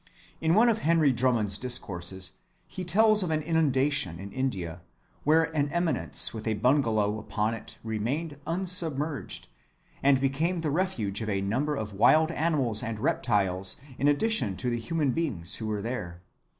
[0.41, 2.31] In one of Henry Drummond's discourses
[2.65, 4.81] he tells of an inundation in India
[5.23, 9.47] where an eminence with a bungalow upon it remained unsubmerged,
[10.01, 14.71] and became the refuge of a number of wild animals and reptiles in addition to
[14.71, 16.23] the human beings who were there.